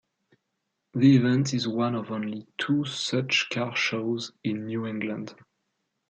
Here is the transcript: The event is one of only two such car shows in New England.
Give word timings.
The 0.95 1.15
event 1.15 1.53
is 1.53 1.67
one 1.67 1.93
of 1.93 2.09
only 2.09 2.47
two 2.57 2.85
such 2.85 3.49
car 3.51 3.75
shows 3.75 4.31
in 4.43 4.65
New 4.65 4.87
England. 4.87 5.35